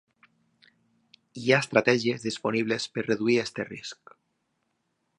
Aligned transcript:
Hi 1.41 1.51
ha 1.51 1.59
estratègies 1.65 2.25
disponibles 2.31 2.91
per 2.97 3.07
reduir 3.11 3.39
aquest 3.45 3.65
risc. 3.71 4.19